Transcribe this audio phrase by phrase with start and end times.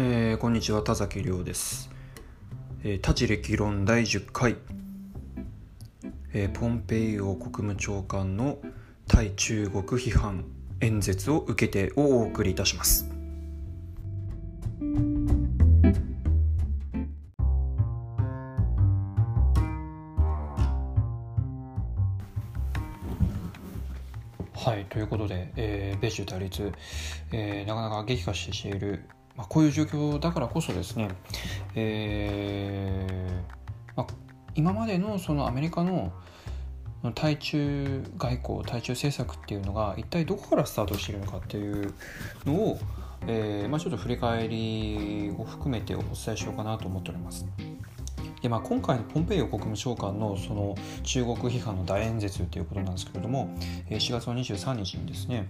[0.00, 1.90] えー、こんにちは田崎亮です、
[2.84, 4.56] えー、多知歴論第10回、
[6.32, 8.58] えー、ポンペイオ国務長官の
[9.08, 10.44] 対中国批判
[10.80, 13.10] 演説を受けてをお送りいたします。
[24.54, 26.72] はいということで、えー、米中対立、
[27.32, 29.02] えー、なかなか激化している
[29.38, 31.08] まあ、こういう状況だからこそですね、
[31.76, 34.06] えーまあ、
[34.56, 36.12] 今までのそのアメリカの
[37.14, 41.94] 対中外交対中政策っていうのが一体どこからスタートしているのかっていう
[42.44, 42.80] のを、
[43.28, 47.46] えーまあ、ちょっと振り返りを含めてお伝えしようかなと思っております。
[48.42, 53.52] でまあ、今回のポンペイオ国務長官のその中国批判の大演説ということなんですけれども
[53.90, 55.48] 4月の23日にですね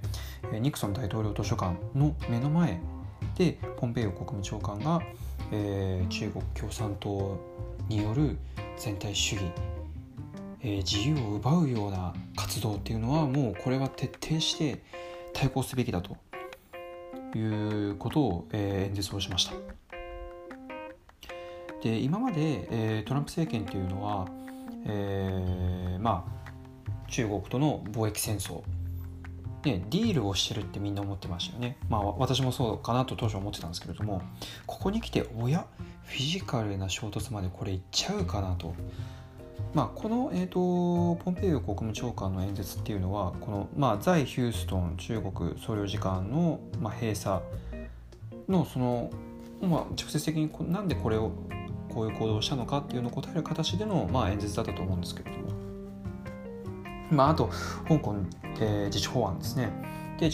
[0.52, 2.80] ニクソン大統領図書館の目の前
[3.36, 5.00] でポンペイオ国務長官が、
[5.52, 7.38] えー、中国共産党
[7.88, 8.36] による
[8.76, 9.44] 全体主義、
[10.60, 14.82] えー、自由を奪うような活動っていうのはもうこれは徹底して
[15.32, 16.16] 対抗すべきだと
[17.36, 19.52] いうことを、えー、演説をしました。
[21.82, 24.26] で今まで、えー、トランプ政権っていうのは、
[24.84, 26.48] えー、まあ
[27.08, 28.62] 中国との貿易戦争
[29.64, 31.76] ね、ディールをしてるってみんな思ってましたよね。
[31.88, 34.22] まあ私もそうかなと当初思ってたんですけれども、
[34.66, 35.66] ここに来て、おや、
[36.04, 38.74] フィジカルな衝突までこれいっちゃうかなと。
[39.74, 47.42] まあ、この、えーと、ポンペイオ国務長官の演説っていうのはこの、まあ、在ヒューストン中国総領事館の、まあ、閉鎖
[48.48, 49.10] のその、
[49.60, 51.32] まあ、直接的になんでこれを
[51.92, 55.67] こういう行動をしたのかっていうのを答える形での、まあ、演説だったと思うんですけれども、
[57.10, 57.50] まあ、あと
[57.88, 58.16] 香港
[58.60, 59.70] えー、自治法案ですね。
[60.18, 60.30] で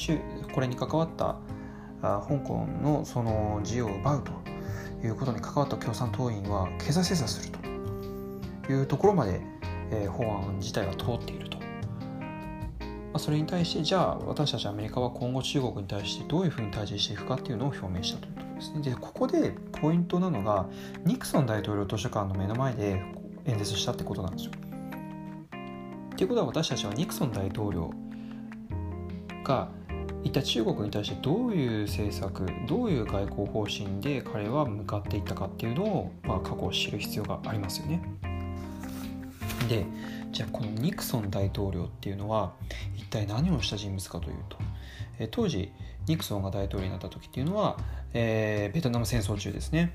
[0.53, 1.37] これに関わった
[2.03, 4.33] あ香港のその自由を奪うと
[5.07, 7.59] いうことに関わった共産党員は経済制裁する
[8.63, 9.41] というところまで、
[9.91, 11.65] えー、法案自体は通っていると、ま
[13.15, 18.81] あ、それに対してじゃあ私たちアメリカは今後中国に対してどういうふうに対峙していくかっていうのを表明したということですね。
[18.81, 20.67] でここでポイントなのが
[21.05, 23.03] ニクソン大統領図書館の目の前で
[23.45, 24.53] 演説したってことなんですよ。
[26.17, 27.93] ということは私たちはニクソン大統領
[29.43, 29.69] が
[30.23, 38.01] 一体中国に対してどういう政策どういう外交方針で彼は向かっていったかっていうのを、まあ、過去を知る必要がありますよね。
[39.69, 39.87] で
[40.31, 42.53] じゃあこのニクソン大統領っていうのは
[42.97, 44.57] 一体何をした人物かというと、
[45.19, 45.73] え当時
[46.07, 47.79] ニクソンが大統領になった時っていうのは、
[48.13, 49.93] えー、ベトナム戦争中ですね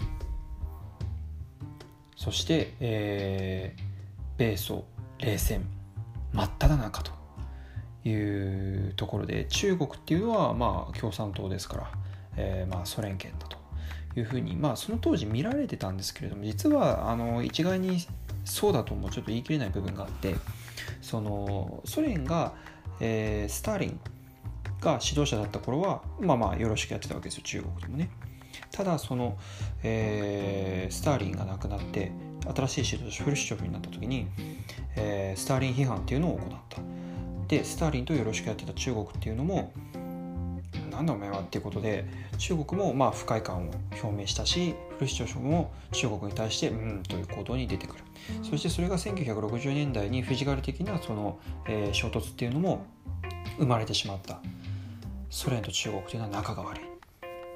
[2.15, 3.81] そして、えー、
[4.37, 4.85] 米ソ
[5.19, 5.78] 冷戦
[6.33, 7.11] 真っ只中と
[8.07, 11.91] いうところで中国っていうのはまあ共産党ですから、
[12.37, 13.57] えー、まあソ連圏だと
[14.15, 17.99] いうふうに、まあ、その当時見られてたんですけれども実はあの一概に
[18.45, 20.35] そうだともちょっと言い切れない部分があって
[21.01, 22.53] そのソ連が、
[22.99, 23.99] えー、スターリン
[24.81, 28.09] が指導者だった頃はまあまあよろしくやってたわけですよ中国でもね。
[28.71, 29.37] ただその、
[29.83, 32.11] えー、スターリンが亡くなって
[32.55, 34.27] 新しい指導者フルシチョフになった時に、
[34.95, 36.81] えー、スターリン批判っていうのを行った。
[37.47, 39.73] でスターリンとよろしくやってた中国っていうのも
[40.91, 42.05] なんだお前はっていうことで
[42.37, 43.71] 中国もまあ不快感を
[44.03, 48.03] 表明したしフルシチョフも中国に対してうんという行動に出てくる。
[48.43, 52.85] そしてそれが1960年代にフィジカル的なその、えー、衝突っていうのも
[53.57, 54.39] 生まれてしまった。
[55.29, 56.83] ソ連と中国というのは仲が悪い。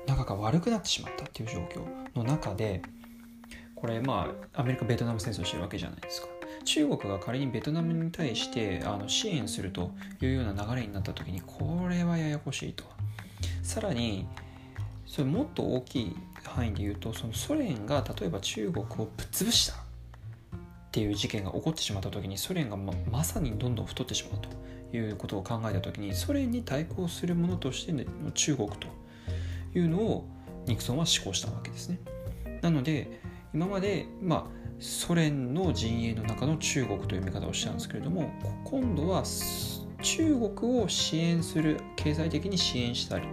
[0.08, 1.82] 仲が悪くなってしまったっていう状況
[2.16, 2.82] の中で
[3.84, 6.30] これまあアメリカベトナム戦争してるわけじゃないですか。
[6.64, 12.86] 中国が仮にベトナムに対してあの支援するというような流れになった時にこれはややこしいと。
[13.62, 14.26] さらに
[15.06, 19.74] それもっと大きい範囲で言うとそのソ連が例えば中国をぶっ潰した。
[19.74, 19.76] っ
[20.94, 24.48] ていう事件が起こってしまった時にソ連がままさにどんどん太ってしまうと。
[24.96, 28.88] いうことを考えた時にソ連に対抗するものとしての中国と
[29.74, 30.26] いうのを
[30.68, 32.00] ニクソンは施行したわけですね。
[32.62, 38.32] なので今までまあソ連の陣営の中の中国という見方をしたんですけれども
[38.66, 39.24] 今度は
[40.02, 43.28] 中国を支援する経済的に支援したり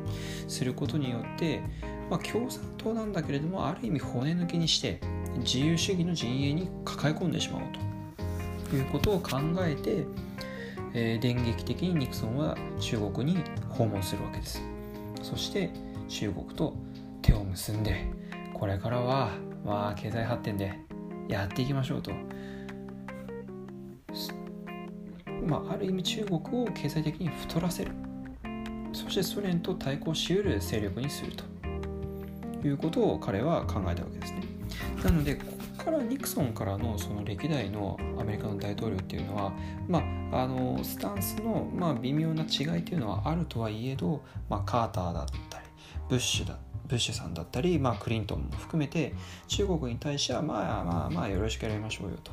[0.47, 1.61] することによって、
[2.09, 5.01] まあ、共産党なんだけれどもある意味骨抜きにして
[5.39, 7.91] 自由主義の陣営に抱え込んでしまおうと。
[8.77, 10.05] いうことを考えて、
[10.95, 14.63] えー、電撃的にニクソンは中国に訪問するわけです。
[15.23, 15.71] そして
[16.09, 16.75] 中国と
[17.23, 18.07] 手を結んで
[18.55, 19.31] これからは
[19.65, 20.79] まあ経済発展で
[21.29, 22.13] やっていきましょうと。
[25.47, 27.93] まあ、ある意味中国を経済的に太らせる。
[28.93, 31.45] そしてソ連と対抗しうる勢力にすると。
[32.63, 34.43] いうことを彼は考えたわけですね。
[35.03, 35.45] なのでこ
[35.79, 39.53] こからニクソンからのその歴代のアメリカの大統領っていうのは、
[39.89, 40.03] ま
[40.33, 45.65] あ、あのスタンスの、まあ、微妙な違いっていうのはあるとはいえど、まあ、カーターだったり
[46.09, 49.15] ブッシュだったりブッシュさんだったり、まあ、クリントンも含めて
[49.49, 52.33] 中国に対してはまあまあまあよろしくやりましょうよと。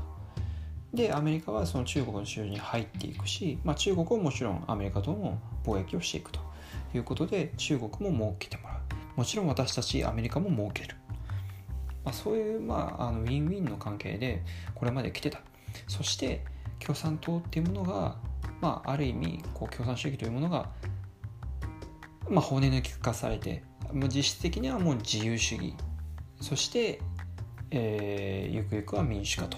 [0.93, 6.47] でアメリカはその中国の市場に入っていくし、まあ、中国ももちろんアメリカとも貿易をしていくと。
[6.93, 8.79] いうことで中国も儲けてもらう。
[9.17, 10.95] もちろん私たちアメリカも儲ける、
[12.05, 14.43] まあ、そういう、まあ、あのウィンウィンの関係で
[14.75, 15.41] これまで来てた。
[15.87, 16.43] そして
[16.79, 18.15] 共産党っていうものが、
[18.61, 20.69] まあ、ある意味こう共産主義というものが、
[22.29, 25.73] まあ、骨抜き化されて実質的にはもう自由主義
[26.41, 26.99] そして、
[27.71, 29.57] えー、ゆくゆくは民主化と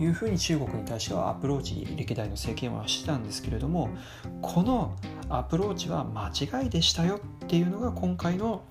[0.00, 3.90] いうふうに中国に対してはアプローチ歴代の政権はしてたんですけれども
[4.40, 4.96] この
[5.28, 6.30] アプローチは間
[6.62, 8.62] 違いでしたよっていうのが今回の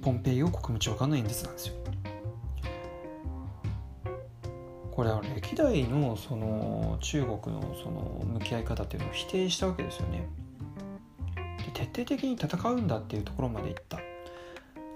[0.00, 1.74] ポンペイオ国務長官の演説なんですよ。
[4.90, 10.28] これは歴代のその中国のその向き合い方っていうのを否定したわけですよね。
[11.74, 13.98] 徹底的に戦うんだっていうところまでいった。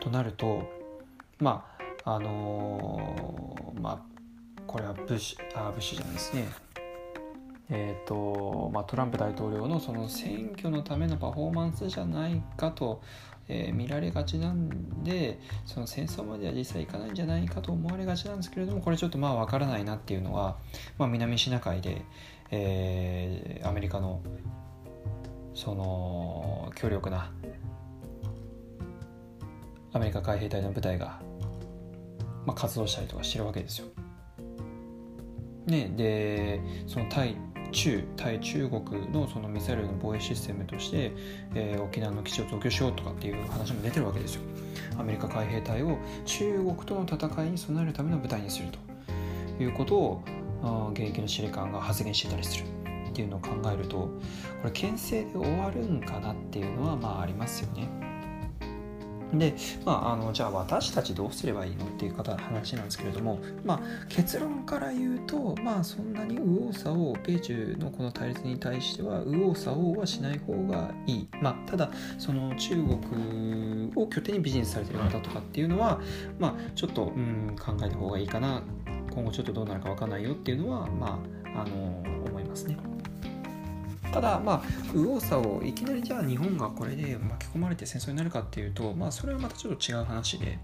[0.00, 0.62] となると
[1.38, 1.66] ま
[2.04, 3.98] ああのー、まあ
[4.66, 6.68] これはブッシュあブッシュじゃないですね。
[7.70, 13.02] えーとまあ、トランプ大統領のその選挙のためのパフォーマンスじゃないかと、
[13.46, 20.56] えー、見られがちなんでその戦争までは実際いかないんじゃないかと思われがちなんですけれどもこれちょっとまあ分からないなっていうのは、
[20.96, 22.00] まあ、南シナ海で、
[22.50, 24.22] えー、アメリカの
[25.58, 27.32] その強力な
[29.92, 31.20] アメリカ海兵隊の部隊が、
[32.46, 33.88] まあ、活動したりとかしてるわけですよ。
[35.66, 37.34] ね、でその対
[37.72, 41.12] 中対中国のそのミサイルの防衛システムとして、
[41.56, 44.42] えー、沖縄の基地を増強しようとかっていう話も出てるわけですよ。
[44.96, 48.68] アメリカ海兵隊を中国との戦いに備えるための部隊にする
[49.56, 50.22] ということを
[50.92, 52.77] 現役の司令官が発言してたりする
[53.18, 54.10] っていうのを考えるとこ
[54.66, 57.88] れ牽制で終わるんかなっていうのはまあありますよね。
[59.34, 59.54] で、
[59.84, 76.00] まあ、あのじゃあ私たちどうすればいいのっていう方話なんですけれども、まあ、結論から言うと、まあ、そんなに右往左往米中のこの対立に対しては右往左往はしない方がいい、まあ、ただその中国を拠点にビジネスされてる方とかっていうのは、
[76.38, 78.62] まあ、ちょっと、うん、考えた方がいいかな
[79.10, 81.20] 今後ちょっとどうなるか分かんないよっていうのは、ま
[81.54, 82.78] あ、あの思いますね。
[84.12, 84.62] ただまあ
[84.92, 90.58] 右往左往いきなりじゃあ日本がこれで巻き込まれて戦争になるかっていうとまあそれはまたちょっと違う話で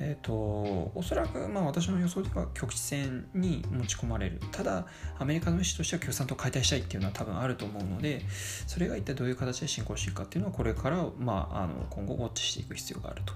[0.00, 4.40] えーと、おそらくまあ私の予想では局地戦に持ち込まれる。
[4.50, 4.86] ただ
[5.18, 8.22] アメリカの意思としては共産党解体したいっていうのは多分あると思うので
[8.66, 13.34] それが一体どういう形で進行していくかっていうのはこれから、まあ、あの今後ウォッチしていく必要があると。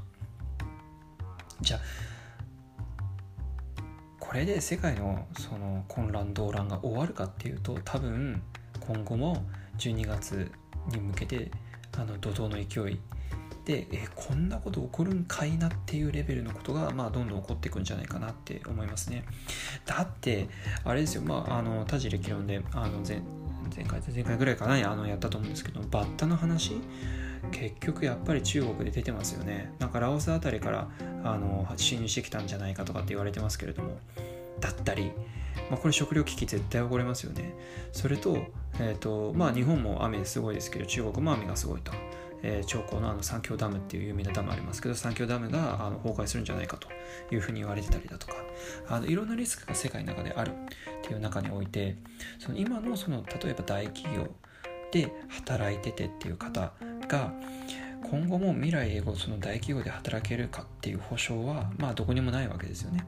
[1.61, 1.81] じゃあ
[4.19, 8.43] これで世界のその混乱動乱が終わるかっていうと多分
[8.89, 9.45] 今後も
[9.77, 10.51] 12月
[10.91, 11.51] に向けて
[11.97, 12.99] あの怒涛の勢い
[13.67, 19.25] でえこんなこと起こるんかいなっていうレベルのことが、まあ、どんどん起こっていくんじゃないかなって思いますね。
[19.85, 20.49] だって
[20.85, 21.23] あれですよ。
[21.23, 23.21] まああの田尻歴論であの前
[23.77, 26.81] 前回前回ぐらいかなあのやったと思うんですけどバッタの話
[27.53, 29.75] 結局やっぱり中国で出てますよね。
[29.79, 30.89] なんかラオスあたりから
[31.23, 33.99] あの侵入してきたんじゃないかとかって言われてますけれども
[34.61, 35.13] だったり
[35.71, 37.55] まあ、これ食料危機絶対起こりますよね。
[37.93, 38.39] それと、
[38.81, 41.93] えーとまあ、日本も雨すごいですけど中国も雨がすごいと。
[42.41, 46.87] えー、長江のあの三峡ダムっていう有名なダムありますけど三峡ダムがあの崩壊するんじゃないかと
[47.35, 48.35] いうふうに言われてたりだとか
[48.89, 50.55] あのいろんなリスクが世界の中であるっ
[51.03, 51.97] ていう中において
[52.39, 54.29] その今のその例えば大企業
[54.93, 56.73] で働いててっていう方
[57.09, 57.33] が
[58.09, 63.05] 今後も未来英語その大企業で働けるかっていう保証はまあどこにもないわけですよね。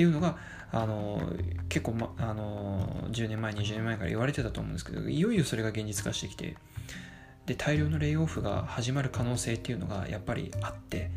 [0.00, 0.38] っていうのが
[0.72, 1.20] あの
[1.68, 6.56] 結構、ま、あの10年前20年前から言われてたと思うんですけどいよいよそれが現実化してきて
[7.44, 11.10] で大量のレイオフが始まる可能性っていうのがやっぱりあって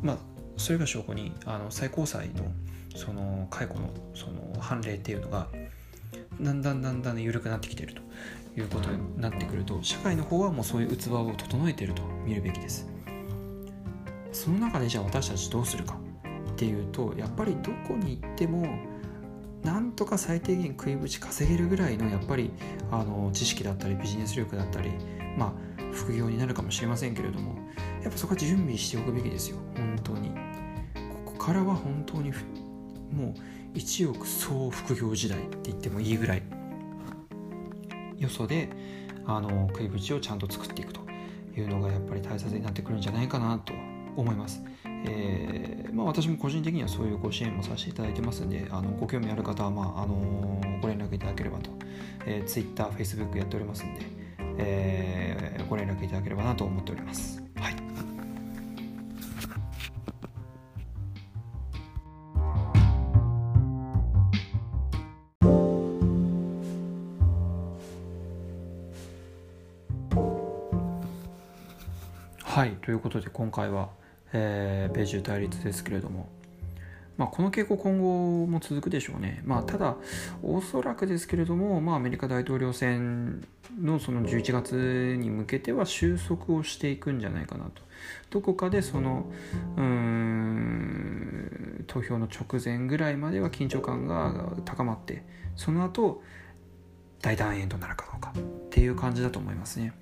[0.00, 0.16] まあ
[0.56, 2.50] それが証拠にあの最高裁の
[2.96, 5.48] その解雇のその判例っていうのが
[6.40, 8.00] だんだんだんだん緩くなってきてると
[8.58, 12.88] いうことになってくると社会の方はもうそういう器を整えてると見るべきです。
[14.32, 16.03] その中でじゃあ私たちどうするか。
[16.54, 18.64] っていうとやっぱりどこに行っても
[19.64, 22.52] なんとか最低限食いぶち稼げるぐらいのやっぱり
[22.92, 24.90] あの知識だったりビジネス力だったり
[25.36, 25.52] まあ
[25.92, 27.56] 副業になるかもしれませんけれども
[28.02, 29.56] やっぱそこは準備しておくべきですよ。
[29.76, 30.30] 本当に。
[31.24, 32.32] ここからは本当に
[33.10, 33.34] もう
[33.72, 36.42] 一億総副業時代って言ってもいいぐらい。
[38.18, 38.68] よそで
[39.26, 41.00] あの食いぶちをちゃんと作っていくと
[41.56, 43.72] いうのがやっぱり大切になってくるんじゃないかなと
[44.16, 44.62] 思います。
[45.06, 51.70] えーまあ、私も個人的にはそういうご支援もさせていただいてますんであのご興味ある方は、まああの、ご連絡いただければと、
[52.26, 54.00] えー、Twitter、Facebook やっておりますんで、
[54.58, 57.42] えー、ご連絡いただければなと思っております。
[72.54, 73.88] はいということで今回は
[74.34, 76.28] えー、米中対立ですけれども、
[77.16, 79.40] まあ、この傾向今後も続くでしょうね。
[79.44, 79.96] まあ、ただ、
[80.42, 83.46] おそらくですけれども、まあ、アメリカ大統領選
[83.80, 87.82] のその11月に向けては収束をしていくんじゃないかなと。
[88.30, 89.26] どこかでその
[89.76, 95.24] うん投票の直前ぐらいまでは緊張感が高まって
[95.56, 96.22] その後
[97.22, 99.92] 大団円となるかどうかっていう感じだと思いますね。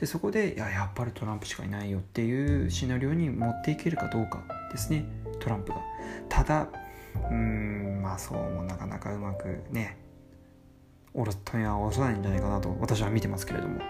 [0.00, 5.04] でそこでいややっぱりトランプしかいないよっていうシナリオに持っていけるかどうかですね。
[5.40, 5.78] トランプが。
[6.28, 6.68] ただ
[7.30, 9.96] うんまあそうもなかなかうまくね
[11.12, 13.80] おろったにはおろさないんじゃないかなと私は見てますけれども。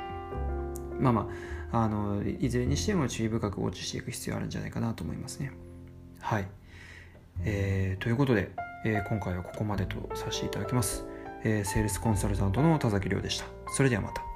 [1.01, 1.29] まあま
[1.73, 5.53] ああのいずれにしても注意深くウォッチしていく必要あるんじゃないかなと思いますね。
[6.21, 6.47] はい、
[7.43, 8.51] えー、ということで、
[8.85, 11.05] えー、今回はここまでとさせていただきます、
[11.43, 13.47] えー、セールスコンサルタントの田崎亮でした。
[13.73, 14.34] それではまた。